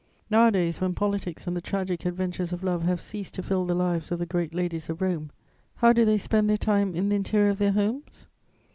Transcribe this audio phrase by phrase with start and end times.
[0.31, 4.11] Nowadays, when politics and the tragic adventures of love have ceased to fill the lives
[4.11, 5.29] of the great ladies of Rome,
[5.75, 8.27] how do they spend their time in the interior of their homes?